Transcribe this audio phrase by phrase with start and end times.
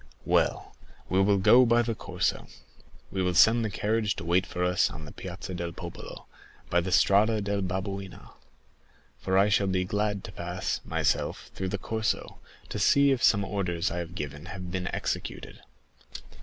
[0.25, 0.75] "Well,
[1.09, 2.47] we will go by the Corso.
[3.11, 6.25] We will send the carriage to wait for us on the Piazza del Popolo,
[6.71, 8.31] by the Via del Babuino,
[9.19, 13.45] for I shall be glad to pass, myself, through the Corso, to see if some
[13.45, 15.59] orders I have given have been executed."